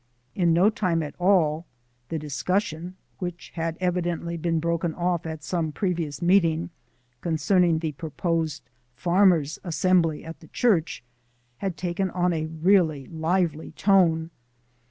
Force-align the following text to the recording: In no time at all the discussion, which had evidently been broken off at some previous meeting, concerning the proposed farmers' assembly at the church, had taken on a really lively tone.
In 0.33 0.51
no 0.51 0.71
time 0.71 1.03
at 1.03 1.13
all 1.19 1.67
the 2.09 2.17
discussion, 2.17 2.95
which 3.19 3.51
had 3.53 3.77
evidently 3.79 4.35
been 4.35 4.59
broken 4.59 4.95
off 4.95 5.27
at 5.27 5.43
some 5.43 5.71
previous 5.71 6.23
meeting, 6.23 6.71
concerning 7.21 7.77
the 7.77 7.91
proposed 7.91 8.63
farmers' 8.95 9.59
assembly 9.63 10.25
at 10.25 10.39
the 10.39 10.47
church, 10.47 11.03
had 11.57 11.77
taken 11.77 12.09
on 12.09 12.33
a 12.33 12.47
really 12.47 13.05
lively 13.11 13.73
tone. 13.73 14.31